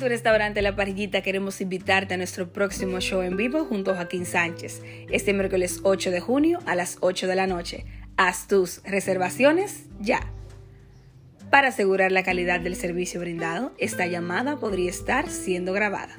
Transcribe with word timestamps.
tu 0.00 0.08
restaurante 0.08 0.62
La 0.62 0.74
Parrillita 0.74 1.20
queremos 1.20 1.60
invitarte 1.60 2.14
a 2.14 2.16
nuestro 2.16 2.50
próximo 2.50 3.00
show 3.00 3.20
en 3.20 3.36
vivo 3.36 3.66
junto 3.66 3.90
a 3.90 3.96
Joaquín 3.96 4.24
Sánchez, 4.24 4.80
este 5.10 5.34
miércoles 5.34 5.80
8 5.82 6.10
de 6.10 6.20
junio 6.20 6.58
a 6.64 6.74
las 6.74 6.96
8 7.00 7.26
de 7.26 7.36
la 7.36 7.46
noche. 7.46 7.84
Haz 8.16 8.48
tus 8.48 8.82
reservaciones 8.84 9.84
ya. 10.00 10.20
Para 11.50 11.68
asegurar 11.68 12.12
la 12.12 12.22
calidad 12.22 12.60
del 12.60 12.76
servicio 12.76 13.20
brindado, 13.20 13.72
esta 13.76 14.06
llamada 14.06 14.56
podría 14.56 14.88
estar 14.88 15.28
siendo 15.28 15.74
grabada. 15.74 16.16